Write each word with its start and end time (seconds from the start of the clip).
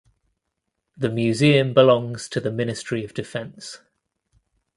The 0.97 1.11
museum 1.11 1.75
belongs 1.75 2.27
to 2.29 2.39
the 2.41 2.51
Ministry 2.51 3.05
of 3.05 3.13
Defense. 3.13 3.81